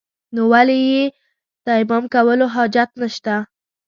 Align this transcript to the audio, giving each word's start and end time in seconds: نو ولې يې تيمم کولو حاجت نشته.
نو 0.35 0.41
ولې 0.51 0.77
يې 0.91 1.03
تيمم 1.65 2.03
کولو 2.13 2.45
حاجت 2.55 2.89
نشته. 3.01 3.35